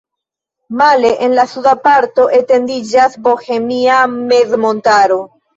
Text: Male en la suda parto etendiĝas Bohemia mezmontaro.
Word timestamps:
Male 0.79 1.11
en 1.27 1.35
la 1.41 1.45
suda 1.51 1.75
parto 1.83 2.25
etendiĝas 2.39 3.21
Bohemia 3.29 4.03
mezmontaro. 4.17 5.25